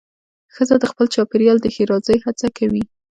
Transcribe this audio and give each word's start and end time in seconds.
ښځه 0.55 0.75
د 0.79 0.83
خپل 0.91 1.05
چاپېریال 1.13 1.57
د 1.61 1.67
ښېرازۍ 1.75 2.17
هڅه 2.25 2.47
کوي. 2.57 2.83